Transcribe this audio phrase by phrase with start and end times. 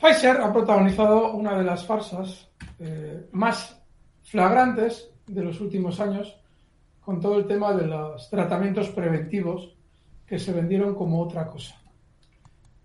[0.00, 3.78] Pfizer ha protagonizado una de las farsas eh, más
[4.22, 6.40] flagrantes de los últimos años
[7.00, 9.76] con todo el tema de los tratamientos preventivos
[10.26, 11.74] que se vendieron como otra cosa.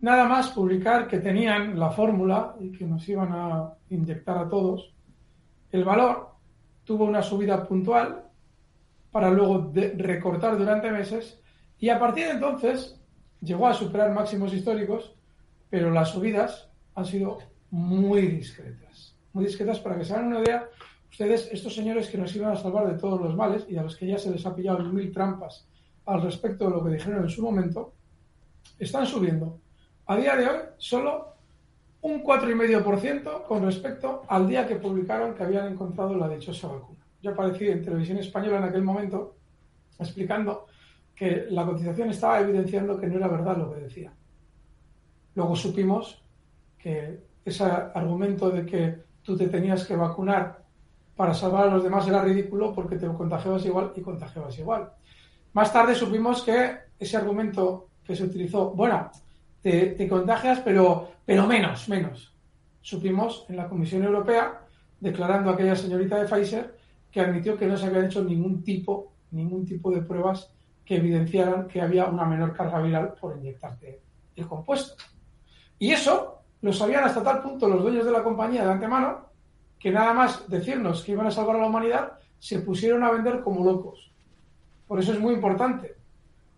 [0.00, 4.94] Nada más publicar que tenían la fórmula y que nos iban a inyectar a todos,
[5.70, 6.30] el valor
[6.82, 8.24] tuvo una subida puntual
[9.10, 11.38] para luego recortar durante meses
[11.78, 12.98] y a partir de entonces
[13.42, 15.14] llegó a superar máximos históricos,
[15.68, 17.38] pero las subidas han sido
[17.70, 19.14] muy discretas.
[19.32, 20.68] Muy discretas para que se hagan una idea,
[21.10, 23.96] ustedes, estos señores que nos iban a salvar de todos los males y a los
[23.96, 25.66] que ya se les ha pillado mil trampas
[26.06, 27.94] al respecto de lo que dijeron en su momento,
[28.78, 29.60] están subiendo.
[30.06, 31.32] A día de hoy, solo
[32.02, 36.98] un 4,5% con respecto al día que publicaron que habían encontrado la dichosa vacuna.
[37.22, 39.36] Yo aparecí en televisión española en aquel momento
[39.98, 40.66] explicando
[41.14, 44.12] que la cotización estaba evidenciando que no era verdad lo que decía.
[45.34, 46.22] Luego supimos
[46.82, 50.62] que ese argumento de que tú te tenías que vacunar
[51.14, 54.90] para salvar a los demás era ridículo porque te contagiabas igual y contagiabas igual.
[55.52, 59.10] Más tarde supimos que ese argumento que se utilizó, bueno,
[59.60, 62.34] te, contagias, pero, pero menos, menos.
[62.80, 64.60] Supimos en la Comisión Europea,
[64.98, 66.76] declarando a aquella señorita de Pfizer,
[67.10, 70.50] que admitió que no se habían hecho ningún tipo, ningún tipo de pruebas
[70.84, 74.00] que evidenciaran que había una menor carga viral por inyectarte
[74.34, 74.96] el compuesto.
[75.78, 79.32] Y eso lo sabían hasta tal punto los dueños de la compañía de antemano
[79.78, 83.40] que nada más decirnos que iban a salvar a la humanidad, se pusieron a vender
[83.42, 84.12] como locos.
[84.86, 85.96] Por eso es muy importante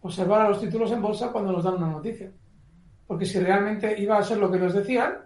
[0.00, 2.32] observar a los títulos en bolsa cuando nos dan una noticia.
[3.06, 5.18] Porque si realmente iba a ser lo que nos decían,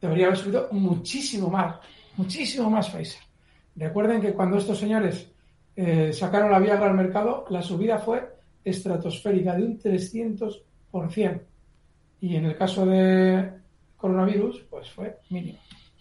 [0.00, 1.76] debería haber subido muchísimo más,
[2.16, 3.20] muchísimo más Pfizer.
[3.76, 5.30] Recuerden que cuando estos señores
[5.76, 8.26] eh, sacaron la Viagra al mercado, la subida fue
[8.64, 11.40] estratosférica de un 300%.
[12.20, 13.50] Y en el caso de
[13.96, 15.58] coronavirus, pues fue mínima.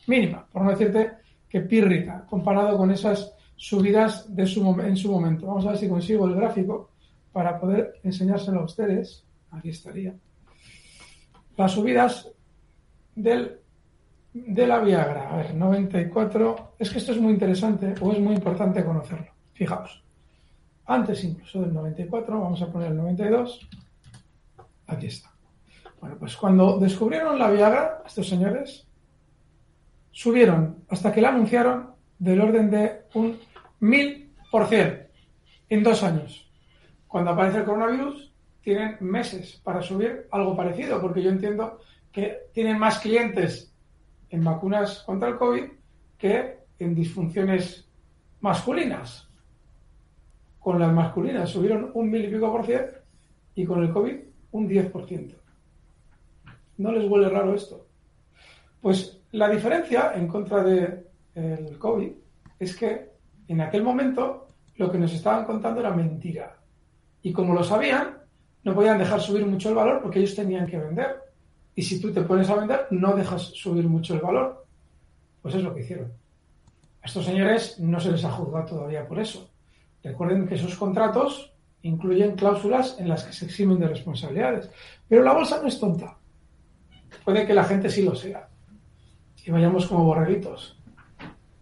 [0.08, 1.12] Mínima, por no decirte
[1.48, 5.48] que pírrica, comparado con esas subidas de su, en su momento.
[5.48, 6.92] Vamos a ver si consigo el gráfico
[7.32, 9.24] para poder enseñárselo a ustedes.
[9.52, 10.14] Aquí estaría.
[11.58, 12.30] Las subidas
[13.16, 13.60] del
[14.34, 15.30] de la Viagra.
[15.30, 16.74] A ver, 94.
[16.78, 19.28] Es que esto es muy interesante o es muy importante conocerlo.
[19.54, 20.04] Fijaos.
[20.86, 23.68] Antes incluso del 94, vamos a poner el 92.
[24.88, 25.32] Aquí está.
[26.00, 28.88] Bueno, pues cuando descubrieron la Viagra, estos señores
[30.12, 33.38] subieron hasta que la anunciaron del orden de un
[33.82, 35.08] mil por cien
[35.70, 36.50] en dos años.
[37.08, 41.80] Cuando aparece el coronavirus, tienen meses para subir algo parecido, porque yo entiendo
[42.12, 43.74] que tienen más clientes
[44.30, 45.64] en vacunas contra el COVID
[46.18, 47.88] que en disfunciones
[48.42, 49.28] masculinas.
[50.60, 52.94] Con las masculinas subieron un mil y pico por ciento
[53.56, 54.16] y con el COVID
[54.52, 55.36] un 10 por ciento.
[56.80, 57.86] ¿No les huele raro esto?
[58.82, 62.12] Pues la diferencia en contra del el COVID
[62.58, 63.10] es que
[63.50, 64.48] en aquel momento
[64.78, 66.58] lo que nos estaban contando era mentira.
[67.22, 68.20] Y como lo sabían,
[68.64, 71.18] no podían dejar subir mucho el valor porque ellos tenían que vender.
[71.76, 74.66] Y si tú te pones a vender, no dejas subir mucho el valor.
[75.42, 76.14] Pues es lo que hicieron.
[77.02, 79.50] A estos señores no se les ha juzgado todavía por eso.
[80.02, 84.70] Recuerden que esos contratos incluyen cláusulas en las que se eximen de responsabilidades.
[85.10, 86.19] Pero la bolsa no es tonta.
[87.24, 88.50] Puede que la gente sí lo sea.
[89.46, 90.80] Y vayamos como borreguitos.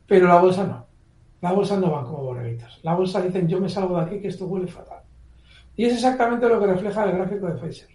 [0.07, 0.85] Pero la bolsa no.
[1.41, 2.79] La bolsa no va como borreguitos.
[2.83, 4.99] La bolsa dicen yo me salgo de aquí que esto huele fatal.
[5.75, 7.89] Y es exactamente lo que refleja el gráfico de Pfizer.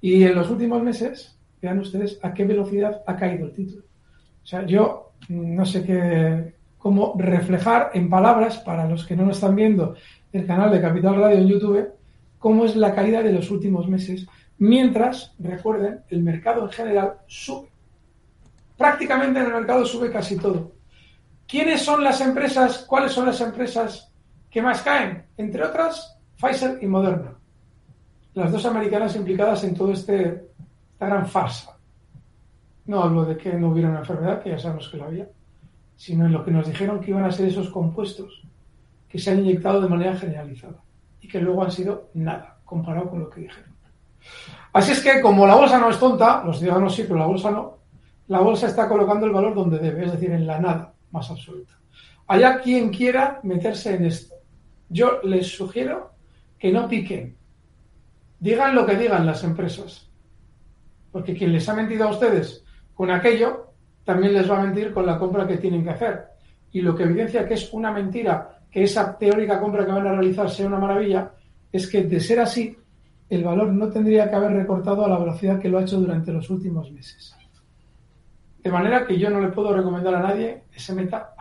[0.00, 3.84] Y en los últimos meses vean ustedes a qué velocidad ha caído el título.
[4.42, 9.36] O sea, yo no sé qué, cómo reflejar en palabras, para los que no nos
[9.36, 9.94] están viendo
[10.32, 11.88] el canal de Capital Radio en YouTube,
[12.38, 14.26] cómo es la caída de los últimos meses,
[14.62, 17.68] mientras, recuerden, el mercado en general sube.
[18.76, 20.70] Prácticamente en el mercado sube casi todo.
[21.48, 24.12] ¿Quiénes son las empresas, cuáles son las empresas
[24.48, 25.24] que más caen?
[25.36, 27.34] Entre otras, Pfizer y Moderna.
[28.34, 30.50] Las dos americanas implicadas en todo este
[30.98, 31.76] gran farsa.
[32.86, 35.28] No hablo de que no hubiera una enfermedad, que ya sabemos que la había,
[35.96, 38.42] sino en lo que nos dijeron que iban a ser esos compuestos
[39.08, 40.80] que se han inyectado de manera generalizada
[41.20, 43.71] y que luego han sido nada comparado con lo que dijeron.
[44.72, 47.50] Así es que como la bolsa no es tonta, los ciudadanos sí, pero la bolsa
[47.50, 47.78] no,
[48.28, 51.78] la bolsa está colocando el valor donde debe, es decir, en la nada más absoluta.
[52.26, 54.34] Allá quien quiera meterse en esto.
[54.88, 56.12] Yo les sugiero
[56.58, 57.36] que no piquen.
[58.38, 60.08] Digan lo que digan las empresas.
[61.10, 62.64] Porque quien les ha mentido a ustedes
[62.94, 63.72] con aquello,
[64.04, 66.24] también les va a mentir con la compra que tienen que hacer.
[66.72, 70.12] Y lo que evidencia que es una mentira, que esa teórica compra que van a
[70.12, 71.32] realizar sea una maravilla,
[71.70, 72.76] es que de ser así,
[73.28, 76.32] el valor no tendría que haber recortado a la velocidad que lo ha hecho durante
[76.32, 77.34] los últimos meses.
[78.62, 81.31] De manera que yo no le puedo recomendar a nadie que se meta